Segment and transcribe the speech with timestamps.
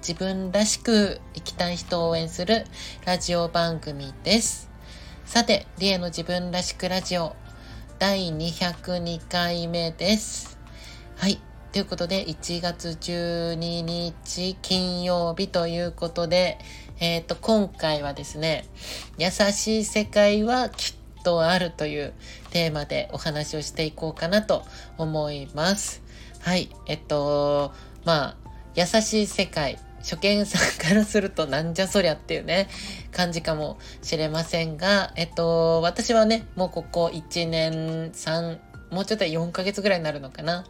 [0.00, 2.64] 自分らしく生きたい人を応援する
[3.04, 4.70] ラジオ番組です。
[5.26, 7.36] さて、リエの自分らしくラジオ
[7.98, 10.58] 第202回目です。
[11.16, 11.38] はい。
[11.72, 16.58] ということで、1月12日金曜日ということで、
[16.98, 18.64] えっ、ー、と、今回はですね、
[19.18, 22.14] 優しい世界はきっとあるという
[22.52, 24.64] テーマでお話をしていこうかなと
[24.96, 26.02] 思います。
[26.40, 26.70] はい。
[26.86, 27.74] えっと、
[28.06, 28.36] まあ、
[28.74, 29.78] 優しい世界。
[30.02, 32.68] 初見さんからするとなんじゃそりゃっていうね、
[33.12, 38.58] 感じかもしれませんが、えっと、私はね、もうここ1年3、
[38.90, 40.64] もうちょっと4ヶ月ぐらいになるのかな。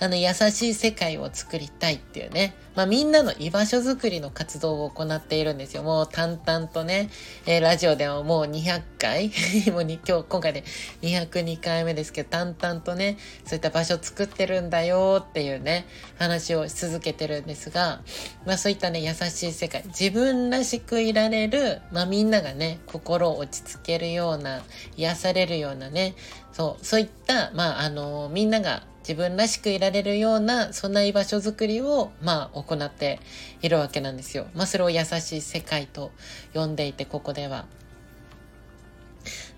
[0.00, 5.82] あの、優しい世界を作りたいっていうね、まあ、みんなの居場所づくりの活動を行っているんですよ。
[5.82, 7.10] もう淡々とね、
[7.44, 9.32] えー、ラジオではもう200回
[9.74, 10.62] もう今日、今回で
[11.02, 15.86] 202回目ですけど、淡々とね、そういった場所作ってるんだよっていうね、
[16.18, 18.00] 話をし続けてるんですが、
[18.46, 24.62] まあそういったね、優しい世界、自分らしくいられる、まあみんながね、心を落ち着けるような、
[24.96, 26.14] 癒されるようなね、
[26.52, 33.20] そう、そういった、まああの、みんなが自分らしくいられるような、そんな居場所づくりを、まあ、行って
[33.62, 34.46] いるわけなんですよ。
[34.54, 36.12] まあ、それを優しい世界と
[36.52, 37.64] 呼んでいて、ここでは。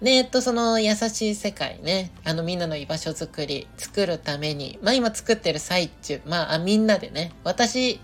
[0.00, 8.00] で、えっと、その優しい世界ね、あのみんなの居場所づくり、作るために、まあ今作ってる最中、まあみんなでね、私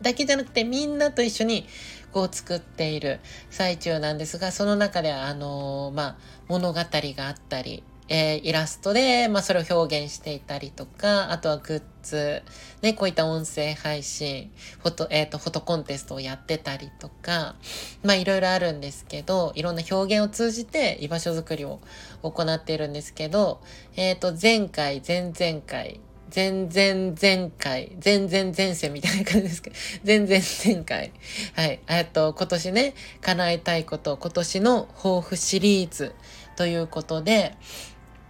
[0.00, 1.66] だけじゃなくてみんなと一緒に
[2.12, 3.18] こう作っている
[3.50, 12.42] 最中なんですが、その中であのまあ物語があったり、えー、イラストで、まあ、それを表現していたりとか、あとはグッズ、
[12.82, 14.50] ね、こういった音声配信、
[14.82, 17.56] フォト、えっ、ー、と、フォトコンテストをやってたりとか、
[18.02, 21.80] まあ、いろいろあるんですけど、いろんな表現を通じて居場所づくりを
[22.22, 23.60] 行っているんですけど、
[23.96, 26.00] えっ、ー、と、前回、前々回、
[26.34, 31.12] 前々前回、前々前世みたいな感じですけど、 前々前回。
[31.54, 31.78] はい。
[31.88, 36.12] えっと、今年ね、叶えたいこと、今年の抱負シリーズ
[36.56, 37.54] ということで、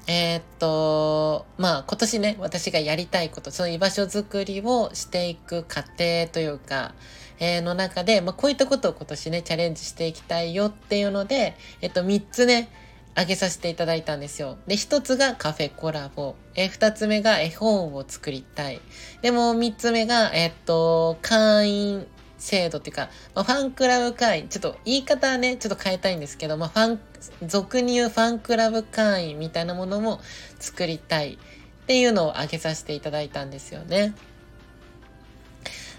[0.06, 6.94] えー、っと、まあ今年ね、私がやりたいこと、その居場所づくりをしていく過程というか、
[7.38, 12.68] えー、の中で、まあこういったことを今年ね、チャレンジしていきたいよっていうので、えっと3つね、
[13.14, 14.58] あげさせていただいたんですよ。
[14.66, 16.34] で、1つがカフェコラボ。
[16.54, 18.80] えー、2つ目が絵本を作りたい。
[19.22, 22.06] でも3つ目が、え、っと、会員
[22.44, 27.00] 制度っていうか、まあ、ファンクラブ会員、ちょっと言い方はね、ちょっと変えたいんですけど、まあ、ファン、
[27.48, 30.20] 俗に言うファンクラブ会員みたいなものも
[30.60, 34.14] 作りたいっていうのを挙げさせていただいたんですよね。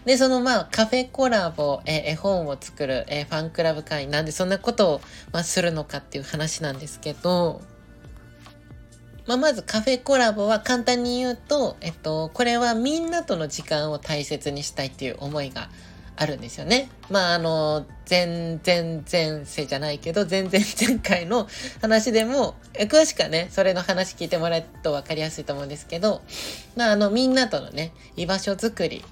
[0.06, 5.02] で、そのまあカフェコラボ、え絵本を作る、えファンクラブ会員なんでそんなことを、
[5.32, 7.62] まあ、するのかっていう話なんですけど、
[9.28, 15.70] まあ、まずカフェコラボは簡単に言うと、えっと、これはみんなとの時間を大切にしたいっていう思いが
[16.18, 16.90] あるんですよね。
[17.10, 21.48] まあ、あの、全然前世じゃないけど、全然前回の
[21.82, 26.22] 話でも、詳しくはね、それの話聞いてもらえると分かりやすいと思うんですけど、
[26.76, 29.04] まあ、あの、みんなとのね、居場所づくり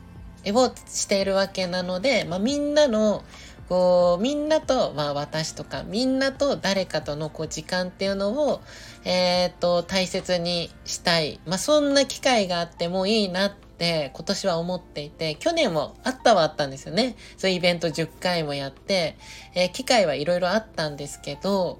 [0.48, 3.24] をしているわけなので、まあ、みんなの、
[3.70, 8.62] こう、みんなと、まあ私とか、みんなと誰かとのこう時間っていうのを、
[9.06, 11.40] えっ、ー、と、大切にしたい。
[11.46, 17.16] まあそんな機会があってもいいなってって今年は思っていて、去年もあったはあったんですよね。
[17.38, 19.18] そういうイベント10回もやって、
[19.56, 21.80] えー、機会はいろいろあったんですけど、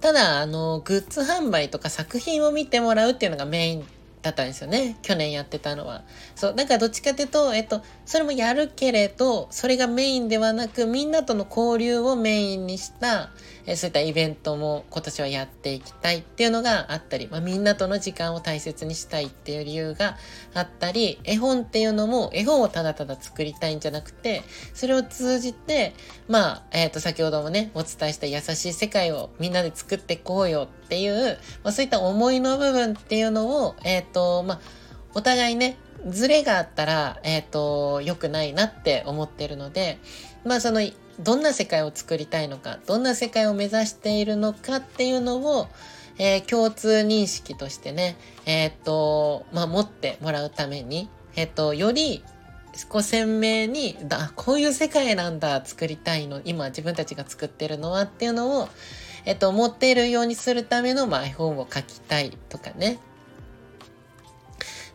[0.00, 3.86] ただ、あの、グッズ販売とか作品を見てもらうっていうのがメイン
[4.22, 4.96] だったんですよね。
[5.02, 6.02] 去年やってたのは。
[6.34, 6.54] そう。
[6.54, 13.30] だからどっちかっていうと、えっと、それもやるけれど、それがメインではなく、みんなとの交流をメインにした、
[13.66, 20.16] えそういったイベントも今年はやっていきたいっていうのがあったり、まあ、みんなとの時間を大切にしたいっていう理由が
[20.54, 24.42] あったり、絵本っていうのも、絵本をただただ作りたいんじゃなくて、
[24.74, 25.94] それを通じて、
[26.26, 34.60] まあ、えっ、と、先ほどもね、お伝えした優しい世界をみんなで作っていこうよっていう、まあ、そういった思いの部分っていうのを、えっ、と、まあ、
[35.14, 39.98] お互いね、ズレがあったら、えっ、と、良くないなって思ってるので、
[40.44, 40.80] まあその、
[41.18, 45.68] どんな世界を作りたいのか、どんな世界を目指しているのかっていうのを、
[46.18, 48.16] えー、共通認識としてね、
[48.46, 52.22] えっ、と、まあ持ってもらうために、えっ、と、より
[52.88, 58.68] こう鮮明にだこういう世界なんだ作りたいの今自分たちが作ってるのはっていうのを、
[59.24, 62.98] えっと、持っているようにするための、まあ、絵本を書きたいとかね。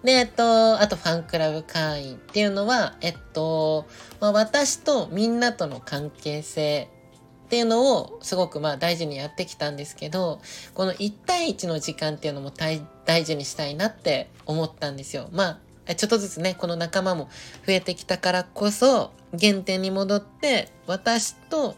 [0.06, 3.88] で、えっと、あとファンクラブ会員っていうのは、えっと、
[4.20, 6.90] まあ、私とみんなとの関係性
[7.46, 10.42] っていうのをすごくまあ大事にやってきたんですけど、
[10.76, 15.28] この1対1の時間っていうのも大事にしたいなって思ったんですよ。
[15.32, 17.28] まあ、ちょっとずつね、この仲間も
[17.66, 21.76] 増えてきたからこそ、原点に戻って、私と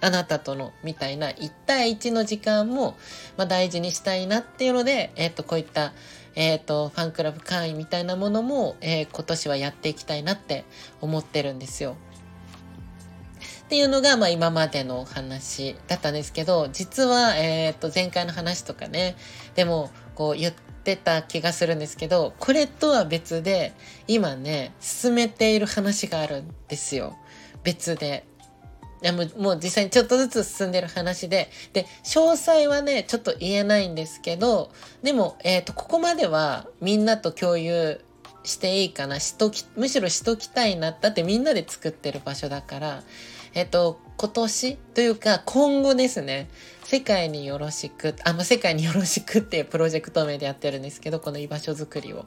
[0.00, 2.96] あなたとのみたいな1対1の時間も、
[3.36, 5.92] まあ、大事にしたいなっていうので、えっ、と、こういった
[6.34, 10.64] えっ、ー、と、ファンクラブ会員みたいなものも、えー、今年はやっていきたいなって
[11.00, 11.96] 思ってるんですよ。
[13.64, 19.16] っていうのが、まあ今までの話だったんですけど、実は、えっ、ー、と、前回の話とかね、
[19.54, 23.72] でも、こう言ってた気がするんですけど、これとは別で、
[24.06, 27.16] 今ね、進めている話があるんですよ。
[27.62, 28.26] 別で。
[29.02, 34.70] いやもうもう実際にちょっとずつ進んでる話で、で、詳細はね、ちょっと言えないんですけど、
[35.02, 38.00] でも、えっ、ー、と、ここまではみんなと共有
[38.44, 43.02] していいかな、しとき、むしろしときたいな、だってみんなで作ってる場所だから、
[43.54, 46.48] えっ、ー、と、今年というか今後ですね、
[46.84, 52.24] 世界によろしく、あ、ま世界によろしくっていうプロジェクト名でやってるんですけど、この居場所づくりを。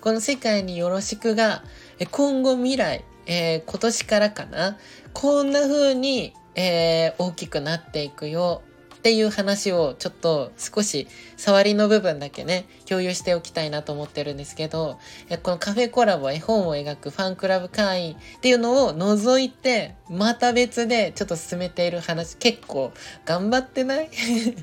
[0.00, 1.62] この世界によろしくが、
[2.10, 4.78] 今後未来、えー、今年からかな、
[5.20, 8.62] こんな風に、えー、大きくなっていくよ
[8.94, 15.00] っていう話をちょっと少し触りの部分だけね、共有しておきたいなと思ってるんですけど、
[15.42, 22.92] このカフェコラボ絵本を描くファンクラブ会員っていうのを除いて、また別でちょっと進めている話、結構
[23.24, 24.08] 頑張ってない？
[24.10, 24.54] ち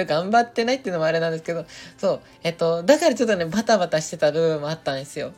[0.00, 1.66] ょっと頑張ってないっていうのもあれなんですけど、
[1.98, 5.32] そう、えっと、だからちょっとね、バタバタしてた部分もあったんですよ。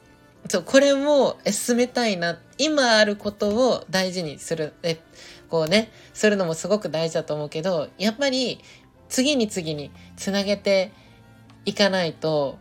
[0.48, 2.38] そう、これも進めたいな。
[2.58, 4.72] 今あることを大事にする。
[4.82, 4.98] え、
[5.48, 8.60] こうね、するのもすごく大事だと思うけど、やっぱり
[9.08, 10.92] 次に次につなげて
[11.64, 12.58] いかないと、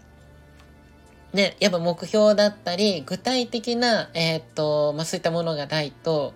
[1.34, 6.34] ね、やっぱ目標だったり、具体的な、えー、っと、まあ、そういったものがないと、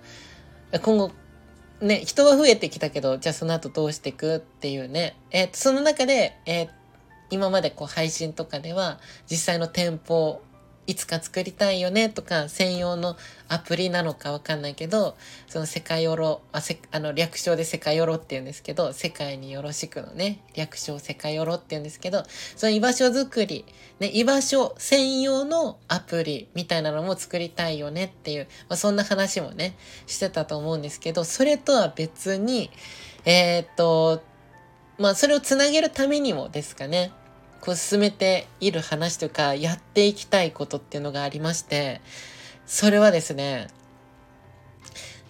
[0.82, 1.12] 今後、
[1.82, 6.70] ね、人は増えてきたけど、じゃあその後どうしていくっていうね、えー、っと、その中で、えー、
[7.30, 9.00] 今までこう配信とかでは
[9.30, 10.42] 実際の店舗
[10.88, 13.16] いつか作りたいよねとか専用の
[13.48, 15.16] アプリなのかわかんないけど
[15.48, 22.24] その世界よろあせあの略称で世界よろって言うんですけど世界によろしくのね略称世界よろって言うんですけど
[22.56, 23.66] その居場所づくり、
[24.00, 29.76] ね、居場所専用のアプリみたいなのも作りたいよねっていう、まあ、そんな話もね
[30.08, 32.72] してたと思うんですけどそれとは別に
[33.26, 34.24] えー、っと
[34.98, 37.12] まあそれをつなげるためにもですかね。
[37.62, 42.02] こう進めている話とかやっていきたいことっていうのがありまして、
[42.66, 43.68] それはですね、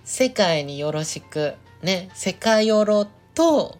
[0.05, 3.05] 世界によろしく、ね、世界よろ
[3.35, 3.77] と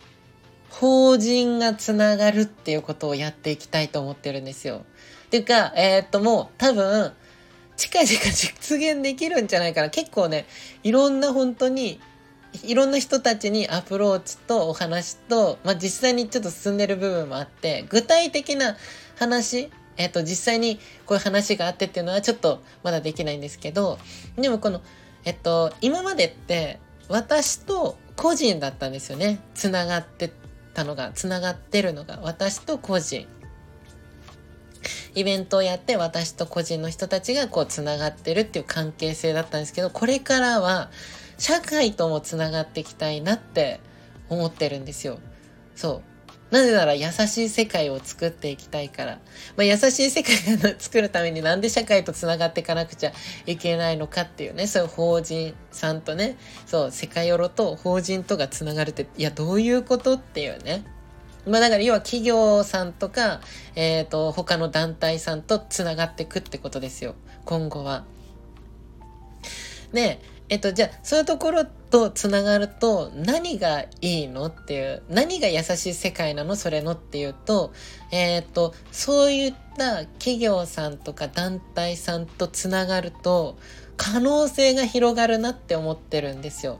[0.70, 4.86] 法人がつながるっていうことをやっていきたいと思ってるんですよ。
[5.26, 7.14] っていうか、えー、っともう多分、
[7.78, 9.90] 近々実現できるんじゃないかな。
[9.90, 10.46] 結構ね、
[10.84, 12.00] いろんな本当に
[12.64, 18.76] いろんな人たちにアプローチとお話と、まあ、実際にちょっと進んでる部分もあって、具体的な
[19.18, 24.00] 話、えっ、と、実際にこういう話があってっていうのはちょっとまだできないんですけど、
[24.36, 24.82] でもこの、
[25.26, 29.40] えっと、今までって私と個人だったんですよね。
[29.54, 30.32] つながって
[30.74, 33.28] たのが、つながってるのが私と個人。
[35.14, 40.90] イベントをやって私と個人の人たちがこうつながってるっていう関係性だったんですけど、これからは
[41.42, 43.80] 社会ともつながっていきたいなって
[44.30, 45.18] 思ってるんですよ。
[45.76, 46.04] そ
[46.52, 46.54] う。
[46.54, 49.14] なぜなら優しい世界を作っていきたいから。
[49.58, 50.36] まあ、優しい世界
[50.72, 53.12] を作るためになんで社会とつながっていかなくちゃ
[53.48, 60.86] いけないのかっていうね、そういう法人さんとね、そう、世界よろと法人とがつながるって、いや、どういうことっていうね。
[61.48, 63.42] まあだから要は企業さんとか、
[63.74, 67.16] えっ、ー、と、他の団体さんとつながっていくってことですよ。
[67.46, 68.06] 今後は。
[69.92, 70.22] で、
[70.52, 77.72] えっと、じゃあ、そういうところとつながると、何がいいのっていう、何が優しい世界なのそれのっていうと、
[78.12, 83.58] えっと、そういった企業さんとか団体さんとつながると、
[83.96, 86.80] 可能性が広がるなって思ってるんですよ。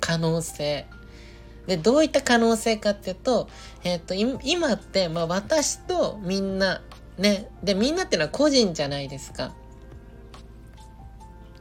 [0.00, 0.86] 可能性。
[1.68, 3.48] で、どういった可能性かっていうと、
[3.84, 6.82] えっと、今って、まあ私とみんな、
[7.18, 9.54] ね、で、みんなっていうのは個人じゃないですか。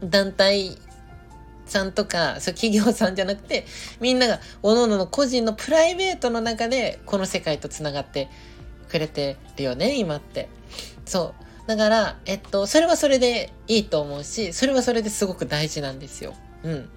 [0.04, 0.80] 団体
[1.74, 3.66] さんとか、そう企業さんじゃなくて、
[4.00, 8.30] みんなが各々の個人のプライベートの中でこの世界と繋がって
[8.90, 10.50] くれてるよね、今って。
[11.06, 11.68] そう。
[11.68, 16.36] だから、えっと、それはそれでいいと思うし、それはそれですごく大事なんですよ。
[16.64, 16.90] うん。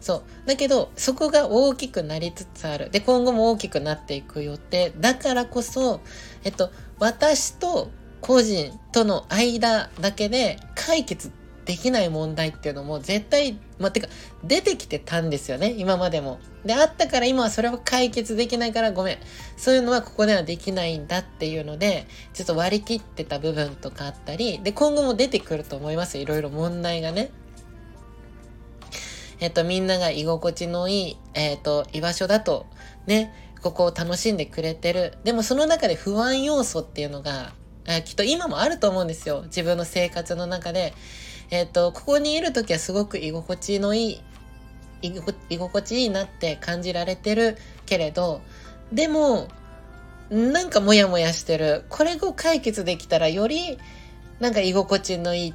[0.00, 0.22] そう。
[0.46, 2.90] だけど、そこが大きくなりつつある。
[2.90, 4.92] で、今後も大きくなっていく予定。
[4.98, 6.00] だからこそ、
[6.44, 11.32] えっと、私と個人との間だけで解決
[11.64, 14.08] できない問題っていうのも絶対、まあ、てか、
[14.42, 16.40] 出てきてたんですよね、今までも。
[16.64, 19.18] で、あったから今はそれは解決できないからごめん。
[19.56, 27.30] そういうのはここではできないんだっていうので、ちょっと割り切ってた部分とかあったり、で、今後も出てくると思いますいろいろ問題がね。
[29.38, 32.66] えっと、みんなが居心地のいい、えっと、居場所だと、
[33.06, 35.18] ね、ここを楽しんでくれてる。
[35.22, 37.52] でもその中で不安要素っていうのが、
[38.04, 39.42] きっと今もあると思うんですよ。
[39.44, 40.92] 自分の生活の中で。
[41.52, 44.20] えっ、ー、と、ここにいる時はすごく居心地のいい、
[45.50, 48.40] 居心地いいなって感じられてるけれど、
[48.90, 49.48] でも、
[50.30, 51.84] なんかモヤモヤしてる。
[51.90, 53.78] これを解決できたらより、
[54.40, 55.54] なんか居心地のいい、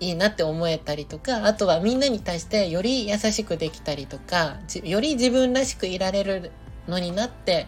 [0.00, 6.52] いいなって思えたりとか、あとはみんなに対してより優しくできたりとか、より自分らしくいられる
[6.86, 7.66] のになって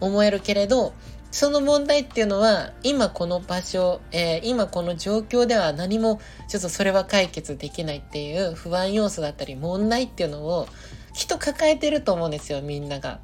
[0.00, 0.94] 思えるけれど、
[1.30, 10.68] その問題っていうのは、今この場所、えー、今この状況では何も、ちょっとそれは解決できないっていう不安要素だったり問題っていうのを、
[11.14, 13.20] きっと抱えてると思うんですよ、みんなが。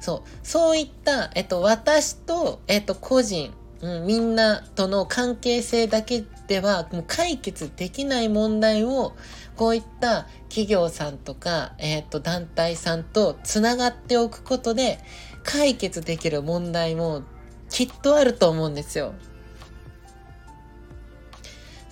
[0.00, 0.46] そう。
[0.46, 9.14] そういった、えっと、私と、えっと、個人、うん、みんなとの関係性だけでは、もう解決できない問題を、
[9.56, 14.98] こういった企業さんとか、えっと、団体さんとつながっておくことで、
[15.44, 17.22] 解決できる問題も
[17.68, 19.14] きっとあると思うんですよ。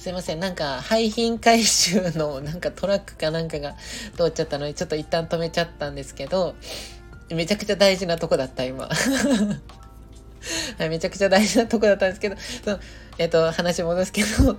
[0.01, 0.41] すいません。
[0.41, 3.75] なんか、廃品回収のなんかトラックかなんかが
[4.17, 6.55] 通っちゃったので、ちょっと一旦止めちゃったんですけど、
[7.31, 8.89] めちゃくちゃ大事なとこだった、今。
[10.79, 12.81] はい、めちゃくちゃ大事なとこだったんですけど、その、
[13.19, 14.57] えっ、と、話戻すけど、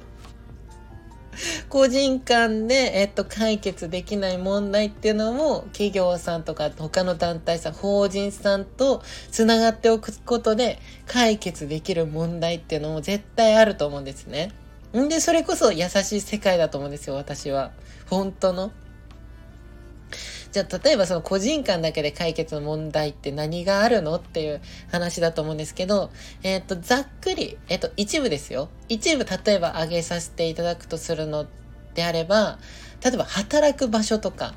[1.69, 14.51] 個人間で、えっと、解決できない問題っていうのも、企業さんとか他の団体さん、法人さんとつながっておくことで解決できる問題っていうのも絶対あると思うんですね。
[14.97, 17.71] んで、それこそ優しい世界だと思うんですよ、私は。
[18.09, 18.71] 本当の。
[20.51, 26.09] じゃあ、例えばその個人間だけで解決の問題って何があるのっていう話だと思うんですけど、
[26.43, 28.69] えっ、ー、と、ざっくり、えっ、ー、と、一部ですよ。
[28.89, 31.45] 一部、例えば挙げさせていただくとするの
[31.93, 32.59] であれば、
[33.03, 34.53] 例えば働く場所とか、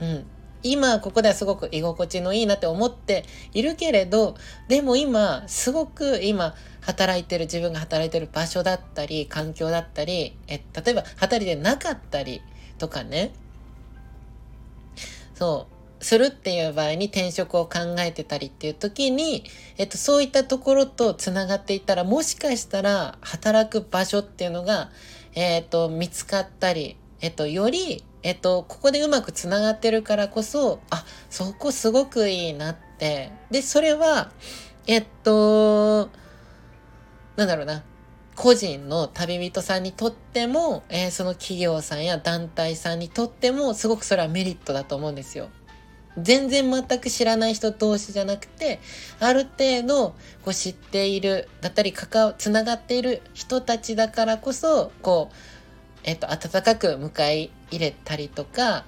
[0.00, 0.26] うん。
[0.62, 4.36] 今ここではすごく居心地のいいなって思っているけれど、
[4.68, 12.42] でも今、すごく今、働いてる、自分が働いてる場所だったり、環境だったり、え、例えば働いてなかったり
[12.78, 13.32] とかね、
[15.36, 15.68] そ
[16.00, 19.44] う、するっていう場合に転職を考えてたりっていう時に、
[19.76, 24.90] えっと、そういったところとつながっていたら、もしかしたら働く場所っていうのが、
[25.34, 33.30] えっと、見つかったり、えっと、より、えっと、ここでうまくつながってるからこそ、あ、そこすごくいいなって。
[33.50, 34.32] で、それは、
[34.86, 36.08] えっと、
[37.36, 37.84] なんだろうな。
[38.36, 45.48] 個人の旅人さんにとっても、えー、その企業さんや団体さんにとっても、すごくそれはメリットだと思うんですよ。
[46.18, 48.78] 全然全く知らない人同士じゃなくて、
[49.20, 50.10] ある程度
[50.44, 55.34] こう知っている、だったり関わ、つながっている人たちだからこそ、こう、
[56.04, 58.84] えっと、温かく迎え入れたりとか、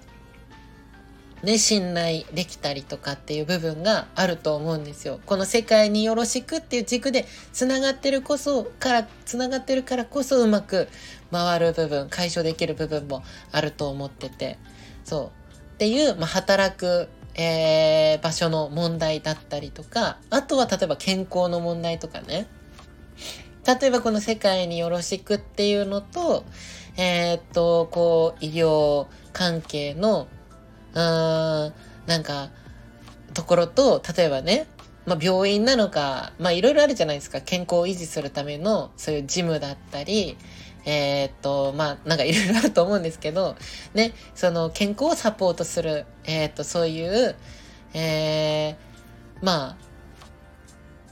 [1.42, 5.20] ね、信頼できたりとかっていう部分があると思うんですよ。
[5.24, 10.88] この世界によろしくっていう軸で繋がってるこそ、から、繋がってるからこそうまく
[11.30, 14.58] 回る部分、解消できる部分もあると思ってて、
[15.04, 15.74] そう。
[15.74, 22.48] っていう、まあ、働く、えー、場所の問題だったりとか、あとは例えば健康の問題とかね。
[23.64, 26.44] 例えばこの世界によろしくっていうのと、
[26.96, 30.26] えー、っと、こう、医療関係の
[30.94, 31.72] うん、
[32.06, 32.50] なんか、
[33.34, 34.66] ところと、例えばね、
[35.06, 37.40] まあ、病院なのか、まあ、いろいろあるじゃないですか。
[37.40, 40.36] 健康を維持するための、そういうジムだったり、
[40.84, 43.56] えー、っと、まあ、なんかいろいろあると思うんですけど、
[43.94, 47.36] ね、その健康をサポートする、えー、っと、そういう、
[47.94, 48.76] えー、
[49.42, 49.76] まあ、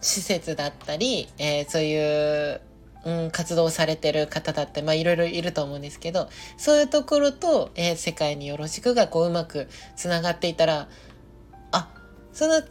[0.00, 2.60] 施設だったり、えー、そういう
[3.06, 10.88] うん、活動されてる方だって、まあいろいろいると思うんですけど、そういうところと、えー、世界によろしくがこううまくつながっていたら、
[11.70, 11.88] あ、
[12.32, 12.62] その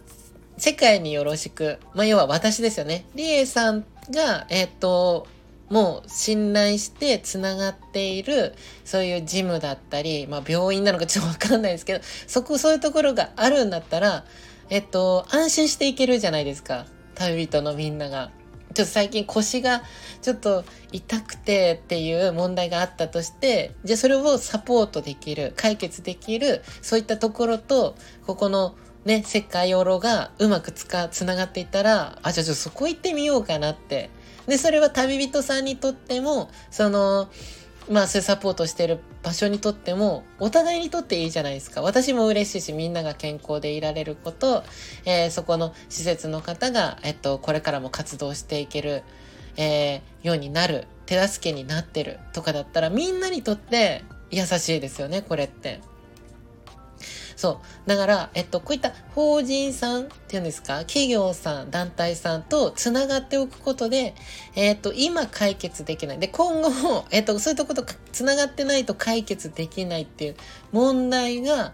[0.58, 3.06] 世界によろしく、まあ要は私ですよね。
[3.16, 5.26] リエさんが、えっ、と、
[5.70, 14.26] もう信頼してつながっている、そういうジムだったり、まあ病院なのかちょっとわかんないですけど、そこ、そういうところがあるんだったら、
[14.70, 16.88] えっと、安心していけるじゃないですか。
[17.16, 18.32] 旅人のみんなが。
[18.76, 19.82] ちょっと最近腰が
[20.22, 27.96] ちょっと痛くてっていう問題があったとして、じゃあそれをサポートできる、解決できる、そういったところと、
[28.28, 34.10] ここのね、世界オロがうまくつか、つながっていたら、あ、じゃあちょっとそこ行ってみようかなって。
[34.46, 37.30] で、それは旅人さんにとっても、その、
[37.90, 41.82] まあそういうサポートしてる場所にとってもお互いにとっていいじゃないですか。
[41.82, 44.64] 私も嬉しいしみんなが健康でいられること、
[45.06, 49.04] えー、そこの施設の方が、えっと、これからも活動していける、
[49.58, 55.82] えー、ようになる、手助けになってるとかだったらみんなにとって優しいですよね、これって。
[57.36, 57.90] そう。
[57.90, 64.16] だから、えっと、こういった法人さんっていうんですか、企業さん、団体さんとつながっておくことで、
[64.56, 66.20] えっと、今解決できない。
[66.20, 70.36] で、今後も、えっと、そういったことつながってないと解決できないっていう
[70.72, 71.74] 問題が、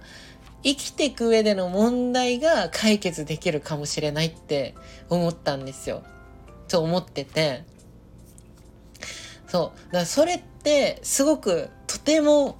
[0.63, 4.75] 生きていく上での問題が解決できるかもしれないって
[5.09, 6.03] 思ったんですよ。
[6.67, 7.63] と思ってて。
[9.47, 9.79] そう。
[9.87, 12.57] だからそれってすごくとても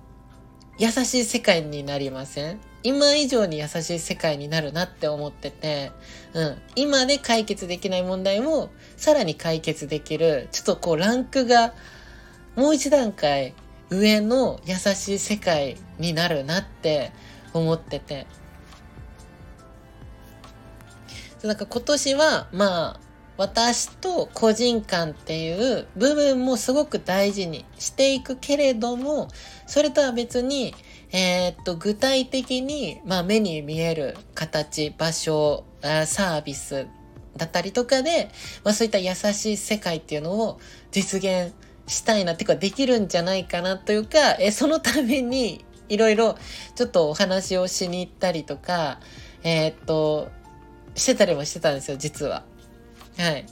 [0.80, 2.60] 優しい世界になりません？
[2.84, 5.92] 今以上に優しい世界になるなって思ってて、
[6.34, 6.62] うん。
[6.76, 11.74] 今で解決できない問題も、さらに解決できる、ちょっとこうランクが、
[12.56, 13.54] もう一段階
[13.90, 17.12] 上の優しい世界になるなって
[17.54, 18.26] 思ってて。
[21.44, 23.00] なんか今年は、まあ、
[23.38, 29.30] 私と個人間っていう部分もすごく大事にしていくけれども、
[29.66, 30.76] それとは別に、
[31.12, 36.88] えー、っと、具体的に、まあ、目に見える形、場所、サービス
[37.36, 38.30] だったりとかで、
[38.64, 40.60] まあ、そういった優しい世界っていうのを
[40.92, 41.54] 実現
[41.88, 46.38] したいなっていうか、できるんじゃないかなというか、えそのために、いろいろ
[46.76, 49.02] ちょっとお話をしに行ったりとか、
[49.44, 50.30] えー、っと、
[50.96, 52.46] してたりもしてたんですよ、実は。
[53.18, 53.46] はい。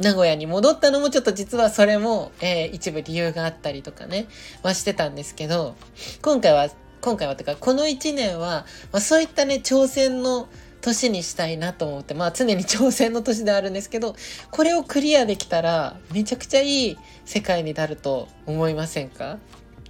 [0.00, 4.26] 名古屋に戻ったのもちょっと実はそれも、えー、一部理由があったりとかね、
[4.62, 5.74] はしてたんですけど、
[6.22, 6.68] 今回は
[7.06, 10.48] 今回はてか、この1年は、まあ、そういったね、挑戦の
[10.80, 14.16] 年にしたいなと思って、まあ常に挑戦の年であるんですけど、
[14.50, 19.38] これをクリアできたら、めちゃくちゃいい世界になると思いませんか？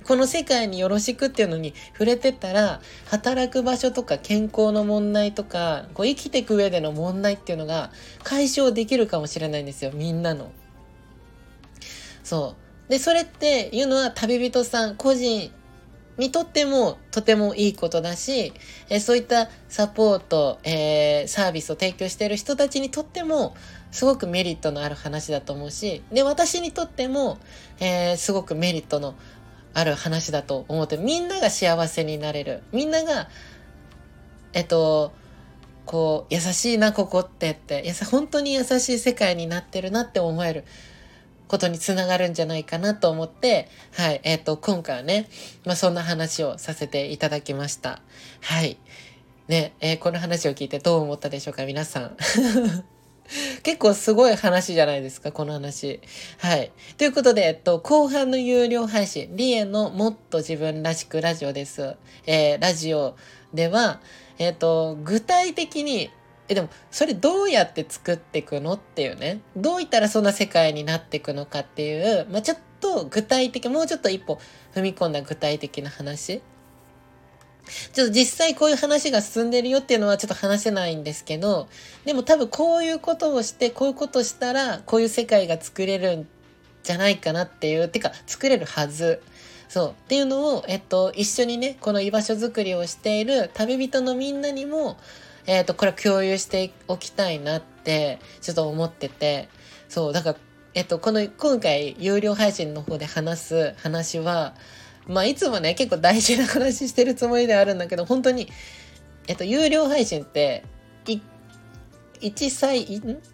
[0.04, 7.92] この世界によろしくっていうのに触れてたら、働く場所とか健康の問題とか、こう生きていく上での問題っていうのが
[8.24, 10.52] 解消できるかもしれないんですよ、みんなの。
[12.22, 12.56] そ
[12.88, 12.90] う。
[12.90, 15.50] で、それっていうのは旅人さん、個人
[16.18, 18.52] にとってもとてもいいことだし、
[18.88, 23.54] えそういったサポート、えー、サービスを提供している人たちにとっても
[23.90, 27.38] すごくメリットのある話だと思うし、で、私にとっても、
[27.80, 29.14] えー、すごくメリットの
[29.74, 32.62] ある話だと思って、みんなが幸せになれる。
[32.72, 33.28] みんなが、
[34.52, 35.12] えっと、
[35.84, 40.64] こう、優しいな、ここってって、本当に優しい世界になってるなって思える。
[41.48, 45.28] ことにつながるんじゃないかなと思って、はい、えっ、ー、と、今回はね、
[45.64, 48.00] まあ、そんな話をさせていただきました。
[48.40, 48.78] はい。
[49.48, 52.16] ね、えー、この話を聞いてどう思ったでしょうか、皆さん。
[53.62, 56.00] 結構すごい話じゃないですか、この話。
[56.38, 56.72] はい。
[56.96, 61.96] ということで、えっと、後半の有料配信、リエのもっと自分らしくラジオです。
[62.26, 63.16] えー、ラジオ
[63.54, 64.00] では、
[64.38, 66.10] えっと、具体的に
[66.48, 69.40] え、でも、それどうやって作っていくのっていうね。
[69.56, 74.38] どういったらそんな世界になっていくのかっていう、まあ、ちょっと具体的、もうちょっと一歩
[74.74, 76.42] 踏み込んだ具体的な話。
[77.92, 81.68] ちょっと実際こういう話が進んでるよっていうのはちょっと話せないんですけど、
[82.04, 86.28] でも多分こういうことをして、こういうことしたら、こういう世界が作れるん
[86.84, 89.20] じゃないかなっていう、てか作れるはず。
[89.68, 89.90] そう。
[89.90, 94.96] っていうのを、えっと、一緒にね、この居場所づくりをしている旅人のみんなにも、
[95.46, 99.48] えっ、ー、と、これ共有しておきたいなって、ちょっと思ってて、
[99.88, 100.36] そう、だから、
[100.74, 104.54] えっと、この、今回、有料配信の方で話す話は、
[105.06, 108.48] まあ、いつもね、結構大事な話してるつもりではあるんだけど、本当に、
[109.28, 110.64] えっと、有料配信って、
[111.06, 111.20] い、
[112.20, 112.84] 1歳、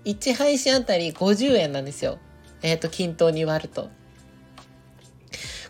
[0.05, 2.19] 1配信あたり50円なんですよ。
[2.63, 3.91] えっと、均等に割ると。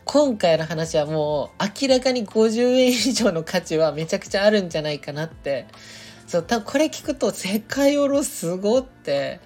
[0.05, 5.67] 今回の話はもう明らかに50円以上の価値はめちゃくちゃあるんじゃないかなって
[6.33, 9.39] そう、多分これ聞くと世界おろすごって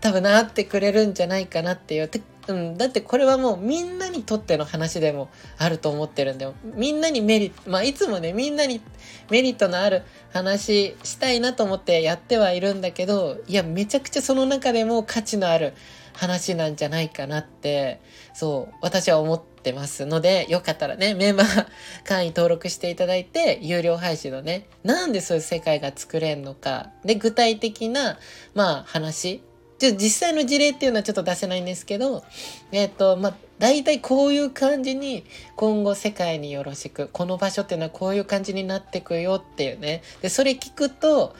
[0.00, 2.10] 多分なってくれるんじゃないかなっていう。
[2.48, 6.54] うん、だってこれはもうみんなにとっての話でもあると思ってるんだよ。
[6.74, 8.80] みんなにメリット、まあいつもね、みんなに
[9.28, 15.74] メリットのある話したいなと思ってやってはいるんだけど、いや、めちゃくちゃその中でも価値のある
[16.14, 18.00] 話なんじゃないかなって、
[18.32, 21.66] そう、私は思ってますので、よかったらね、メンバー
[22.04, 28.18] 会員登録していただいて、有料配信のね、なんでそういう世界が作れんのか、で、具体的な、
[28.54, 29.42] まあ話
[29.78, 32.24] ちょ実際の事例っていうのはちょっと出せないんですけど、
[32.72, 35.24] えっ、ー、と、まあ、大体こういう感じに
[35.54, 40.02] 今後世界によろしく、この場所っていうのはこういう感じになってくよっていうね。
[40.22, 41.34] で、それ聞くと、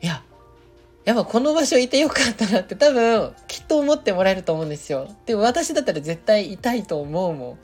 [0.00, 0.22] いや、
[1.08, 5.08] やっぱこの場所いてよかったなって多分きっと思ってもらえると思うんですよ。
[5.24, 7.58] でも私だったら絶対痛いと思うもん。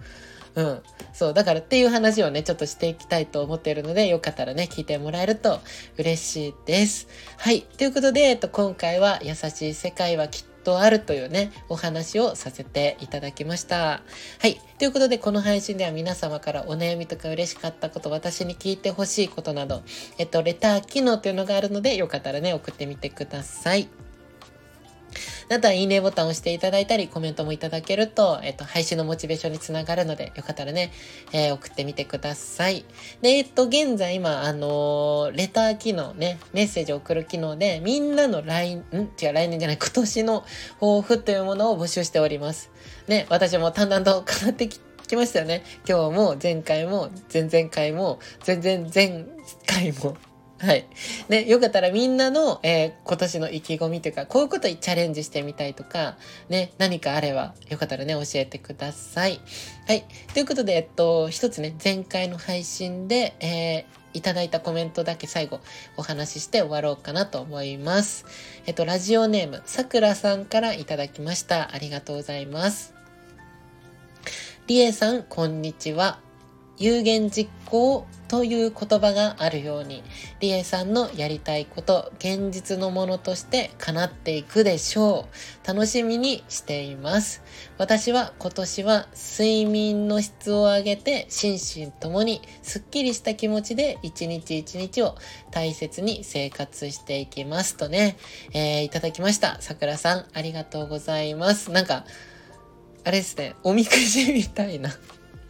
[0.54, 0.82] うん。
[1.12, 5.60] そう、だからっていう話をね、ちょっとしていきたいと思っているので、よかったらね、聞いてもらえると
[5.98, 7.06] 嬉しいです。
[7.36, 7.60] はい。
[7.60, 14.02] ということで、えっと、今回は優しい世界はきっとあるというね、お話をさせていただきました。
[14.40, 14.60] はい。
[14.78, 19.82] ということで、この配信では皆様からお悩みとか嬉しかったこと、私に聞いてほしいことなど、
[20.18, 24.03] えっと、レター機能というのがあるので、よかったらね、送ってみてください。
[25.50, 30.92] あとは、いいねボタンを押していただいたり、コメントもいただけると、えっと、配信のモチベーションにつながるので、よかったらね、
[31.32, 32.84] えー、送ってみてください。
[33.22, 38.78] で、えっと、現在今、あのー、レター機能ね、メッセージを送る機能で、みんなの来、ん？
[39.20, 40.44] 違う、来年じゃない、今年の
[40.80, 42.70] 抱負というものを募集しております。
[43.08, 45.62] ね、私も淡々と語ってき来ましたよね。
[45.86, 49.26] 今日も前回も前々回も全然前
[49.66, 50.16] 回も
[50.64, 50.86] はい。
[51.28, 56.16] ね、よかったらみんなの、えー、今年の意気込みというか、こういうことにチャレンジしてみたいとか、
[56.48, 59.40] ね、何かあれば、よかったらね、教えてください。
[59.86, 60.06] はい。
[60.32, 65.60] ということで、えっと、一つね、前回の配信で、えー、いただいたコメントだけ最後
[65.96, 68.24] お話しして終わろうかなと思います。
[68.64, 71.74] えっと、ラジオネーム、さくらさんからいただきました。
[71.74, 72.94] ありがとうございます。
[74.66, 76.20] りえさん、こんにちは。
[76.78, 80.02] 有言実行という言葉があるように、
[80.40, 85.28] リエさんのやりたいこと、現実のものとして叶っていくでしょ
[85.64, 85.68] う。
[85.68, 87.42] 楽しみにしています。
[87.78, 95.16] 私は今年は睡眠の質を上げて心身ともにすっきりした気持ちで一日一日を
[95.50, 98.16] 大切に生活していきますとね、
[98.52, 99.60] えー、いただきました。
[99.60, 101.70] さくらさん、ありがとうございます。
[101.70, 102.04] なんか、
[103.04, 104.90] あれですね、おみくじみたいな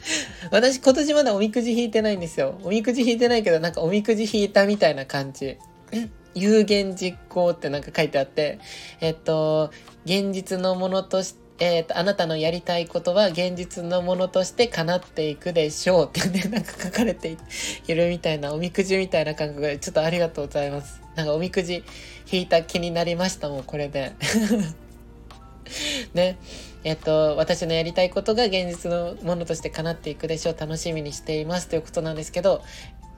[0.51, 2.59] 私今年まだおみくじ引いてないんですよ。
[2.63, 5.57] おみくじ引いてないけどなんかおみくじ引いたみたいな感じ。
[6.35, 8.59] 有言実行ってなんか書いてあって、
[9.01, 9.71] えっと、
[10.05, 17.37] 現実のものとして、えっ、と、あなたのやりたいことは現実のものとして叶っていくでしょうってね、 なんか書かれて
[17.87, 21.01] いるみたいな、おみくじみたいな感覚で、ちょっとありがとうございます。
[21.15, 21.85] なんかおみくじ
[22.33, 24.13] 引いた気になりましたもん、これで。
[26.15, 26.37] ね。
[26.85, 30.57] えっと、私のやりたいことが現実のものとして叶っていくでしょう。
[30.59, 32.63] 楽しみにしていますということなんですけど、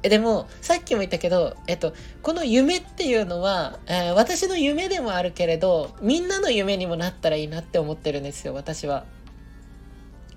[0.02, 9.04] でも、さっきも言ったけど、えっと、この夢っていうのは、えー、私の夢でもあるけれど、みんなの夢にもなったらいいなって思ってるんですよ、私は。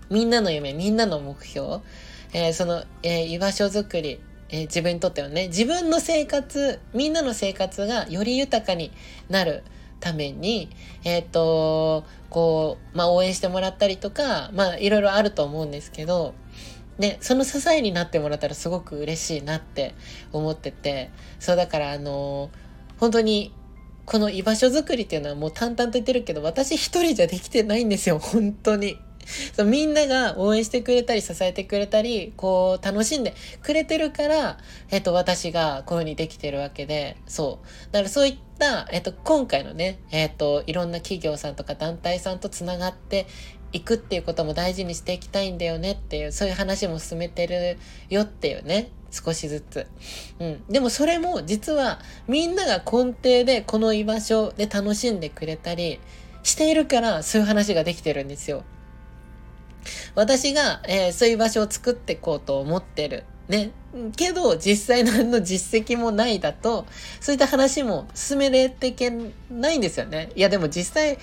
[0.10, 1.82] みんなの夢、みんなの目標。
[2.34, 4.20] えー、その、えー、居場所づくり、
[4.52, 8.92] え自分にとってはね、自分の生活、みんなの生活がより豊かに
[9.30, 9.64] なる。
[10.00, 10.70] ために、
[11.04, 16.34] えっ、ー、と、こう、まあ、応援してもらったりとか、まあ、いろいろあると思うんですけど、
[17.00, 19.96] ね、その支えになってもらったらすごく嬉しいなって
[20.34, 21.10] 思ってて、
[21.40, 22.50] そうだからあの
[23.00, 23.54] 本当に
[24.06, 28.98] この居場所づくりっていうのはもう淡々と言ってるけど、私一人じゃできてないんですよ、本当に。
[29.54, 34.58] そうみんなが応援してくれたり支えてくれたりこう楽しんでくれてるから、
[34.92, 43.28] えっと、私がこういう風にできてるわけでそうだからそういった、えっと、今回のね、えっと、いろんな企業さんとか団体さんとつながって
[43.72, 47.78] いくっていうことも大事にしていきたいんだよねっていうそういう話も進めてる
[48.10, 49.88] よっていうね少しずつ。
[50.40, 50.64] うん。
[50.70, 56.00] でもそれも実はみんなが根底でこの居場所で楽しんでくれたり
[56.44, 58.64] しているからそういう話ができてるんですよ。
[60.16, 63.24] 私が、えー、そういう場所を作っていこうと思ってる。
[63.48, 63.72] ね。
[64.16, 66.86] けど、実際何の実績もないだと、
[67.20, 69.12] そういった話も進めれていけ
[69.50, 70.32] ないんですよね。
[70.36, 71.18] いや、でも実際、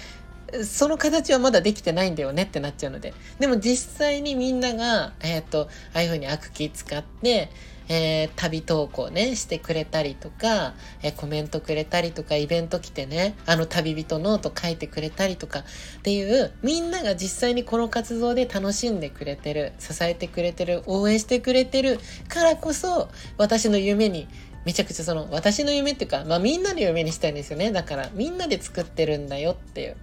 [0.64, 3.14] その形はまだできてないんだよねってなっちゃうので。
[3.38, 7.50] でも実際にみんなが、えっ、ー、と、ああいうふうに悪気使って、
[7.88, 15.62] えー、旅投稿ね、してくれたりとか、えー、コメントくれたりとか、イベント来てね、あの旅人ノート書いてくれたりとかっ
[16.02, 24.28] ていう、みんなが実際にこの活動で楽しんでくれてる、支えてくれてる、応援してくれてるからこそ、私の夢に
[24.64, 27.70] めちゃくちゃその、私の夢っていうか、まあみんなの夢にしたいんですよね。
[27.70, 29.96] だから、みんなで作ってるんだよっていう。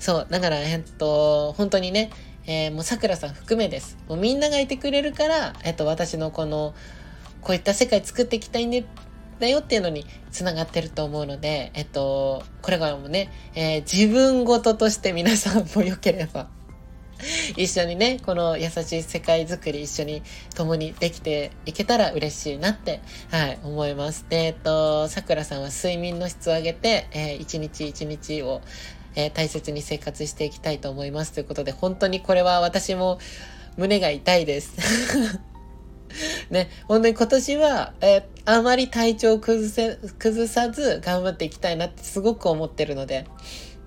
[0.00, 2.10] そう、だから、えっと、本当にね、
[2.46, 3.96] えー、もう桜さん含めです。
[4.08, 6.74] もうみんながいてくれるから、えっと、私のこの、
[7.40, 8.84] こういった世界作っていきたいね、
[9.38, 16.48] だよっていうのに繋がってると思うので、えっと、これからもね、えー、自分ごととして皆さんも良ければ、
[17.56, 20.22] 一緒にね、この優しい世界づくり一緒に
[20.54, 23.00] 共にできていけたら嬉しいなって、
[23.30, 24.26] はい、思います。
[24.28, 28.60] で、えっと、さくらさんは睡眠の質を上げて、えー、一日一日を、
[29.14, 31.32] えー、大切に生活していきたいと思います。
[31.32, 33.18] ということで、本当にこれは私も
[33.76, 34.74] 胸が痛いです。
[36.50, 43.26] ね、本当に今年は、えー、あまり体調を崩せ、崩さず頑張っていきたいなってすごく思ってるので、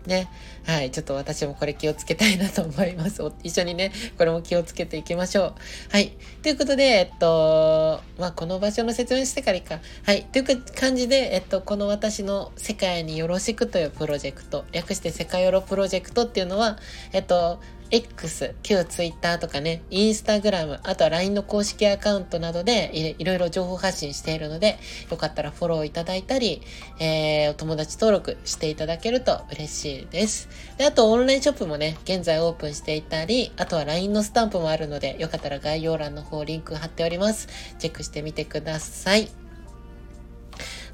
[0.08, 0.28] ね。
[0.66, 0.92] はい。
[0.92, 3.22] ちょっと私もこれ気をつけたいなと思います。
[3.44, 5.54] 一緒にね、これも気をつけていきましょう。
[5.92, 6.18] はい。
[6.42, 9.80] ということで、えっと、まあ、この場所の説明してからいいか。
[10.04, 10.24] はい。
[10.24, 16.78] という感じで、えっと、この私の世界によろしくというプロジェクト、略して世界よろプロジェクトっていうのは、
[17.14, 17.60] えっと、
[17.92, 24.78] X、旧 Twitter とかね、Instagram、あとは LINE の公式アカウントなどでいろいろ情報発信しているので、
[25.10, 26.62] よかったらフォローいただいたり、
[27.00, 30.50] えー、お友達登録していただけると嬉しいです。
[30.78, 37.48] で、あとオンラインショップもね、現在オープンしていたり、あとは LINE のスタンプもあるので、よかったら概要欄の方リンク貼っております。
[37.80, 39.45] チェックしてみてください。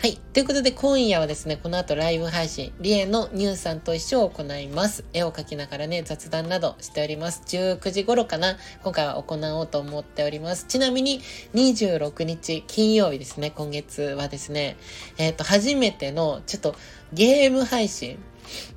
[0.01, 0.17] はい。
[0.33, 5.05] ということで、今夜はですね、この後ライブ配信、リエのニューさんと一緒を行います。
[5.13, 7.43] 絵を描きながらね、雑談などしております。
[7.45, 10.65] 19時頃かな、今回は行おうと思っております。
[10.67, 11.21] ちなみに、
[11.53, 14.75] 26日金曜日ですね、今月はですね、
[15.19, 16.75] えっ、ー、と、初めての、ちょっと、
[17.13, 18.17] ゲーム配信、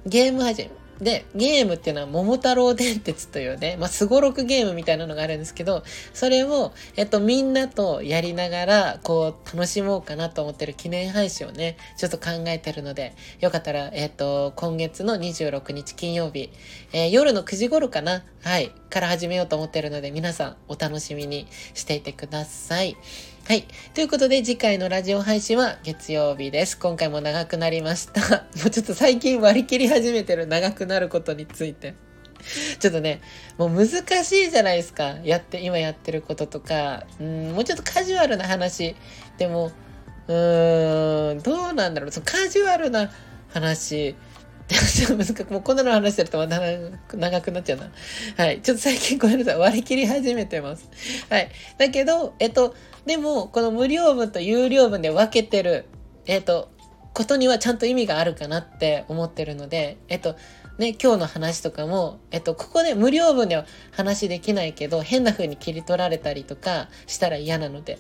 [0.05, 0.69] ゲーム配信、
[1.01, 16.51] で、ゲームっていうのは桃太郎電鉄というね、まあ、すごろくゲームみたいなのがあるんですけど、それを、えっと、みんなとやりながら、こう、楽しもうかなと思ってる記念配信をね、ちょっと考えてるので、よかったら、えっと、今月の26日金曜日、
[16.93, 22.97] えー、夜の9時頃かな、はい、から始めようと思ってるので、皆さんお楽しみにしていてください。
[23.47, 23.67] はい。
[23.93, 26.79] ということで、次回のラジオ配信は月曜日です。
[26.79, 28.23] 今回も長くなりました。
[28.57, 31.95] もうちょっと最近割り切り始めてる長くなることについて。
[32.79, 33.21] ちょっとね、
[33.59, 35.17] もう難しいじゃないですか。
[35.25, 38.97] やって、今やってることとか、うん、もうちょっとカジュアルな話。
[39.37, 39.73] でも、
[40.27, 42.13] うーん、どうなんだろう。
[42.13, 43.11] そのカジュアルな
[43.53, 44.15] 話。
[45.50, 46.61] もうこんなの話してるとまた
[47.14, 47.90] 長くなっちゃうな。
[48.37, 48.61] はい。
[48.62, 49.57] ちょっと最近ごめんなさい。
[49.57, 50.88] 割り切り始めてます。
[51.29, 51.50] はい。
[51.77, 52.74] だけど、えっと、
[53.05, 55.85] でも、この無料分と有料分で分けてる、
[56.27, 56.70] えっと、
[57.12, 60.37] ことにはちゃんと意味があるかなって思ってるので、えっと、
[60.79, 67.98] ね、今日の話とかも、えっと、ここで無料分では話できないけど、変な風に切り取られたりとかしたら嫌なので、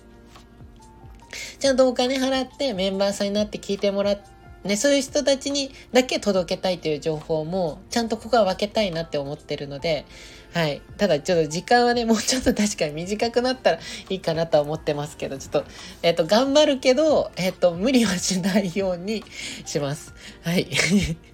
[1.58, 4.33] ちゃんとお金払ってメンバーさんになって聞いてもらって、
[4.64, 10.06] ね、そういう人たちにだけ届けたいという情報も、ちゃんとここは分けたいなって思ってるので、
[10.54, 10.80] はい。
[10.98, 15.64] ただ、ちょっと時間はね、 もうちょっと確かに短くなったらいいかなとは思ってますけど、ちょっと、
[16.02, 19.24] えっ、と、頑張るけど、えっ、と、無理はしないように
[19.66, 20.14] します。
[20.42, 20.68] はい。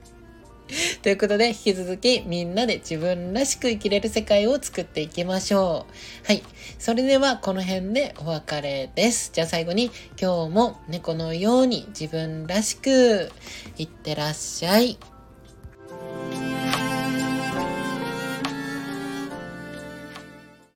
[1.02, 5.86] ということで、引き続きみんなで自分らしく生きれる世界を作っていきましょ
[6.24, 6.26] う。
[6.26, 6.42] はい。
[6.78, 9.30] それではこの辺でお別れです。
[9.32, 13.30] じゃあ最後に今日も猫のように自分らしく
[13.78, 14.98] いってらっしゃい。